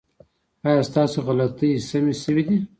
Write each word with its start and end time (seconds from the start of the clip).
ایا 0.67 0.81
ستاسو 0.89 1.17
غلطۍ 1.27 1.71
سمې 1.89 2.13
شوې 2.21 2.43
دي؟ 2.47 2.57